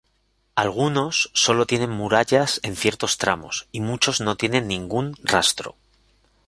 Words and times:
Algunos 0.55 1.29
solo 1.35 1.67
tienen 1.67 1.91
murallas 1.91 2.59
en 2.63 2.75
ciertos 2.75 3.19
tramos 3.19 3.67
y 3.71 3.81
muchos 3.81 4.19
no 4.19 4.35
tienen 4.35 4.67
ningún 4.67 5.15
rastro. 5.21 5.75